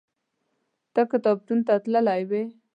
[0.93, 2.43] ته کتابتون ته تللی وې؟